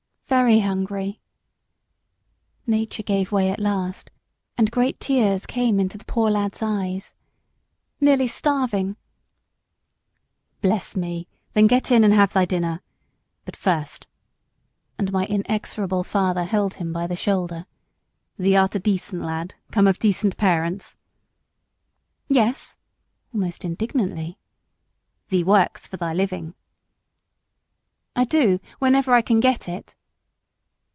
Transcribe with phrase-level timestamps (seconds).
[0.31, 1.19] "Very hungry."
[2.65, 4.09] Nature gave way at last,
[4.57, 7.13] and great tears came into the poor lad's eyes.
[7.99, 8.95] "Nearly starving."
[10.61, 11.27] "Bless me!
[11.51, 12.79] then get in, and have thy dinner.
[13.43, 14.07] But first"
[14.97, 17.65] and my inexorable father held him by the shoulder;
[18.37, 20.95] "thee art a decent lad, come of decent parents?"
[22.29, 22.77] "Yes,"
[23.33, 24.39] almost indignantly.
[25.27, 26.55] "Thee works for thy living?"
[28.15, 29.97] "I do, whenever I can get it."